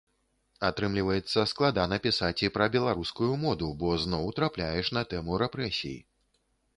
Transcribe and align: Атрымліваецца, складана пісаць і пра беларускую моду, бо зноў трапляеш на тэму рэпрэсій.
Атрымліваецца, 0.69 1.43
складана 1.51 1.99
пісаць 2.05 2.43
і 2.47 2.49
пра 2.55 2.65
беларускую 2.75 3.29
моду, 3.45 3.69
бо 3.83 3.93
зноў 4.07 4.25
трапляеш 4.39 4.93
на 4.97 5.07
тэму 5.13 5.37
рэпрэсій. 5.43 5.99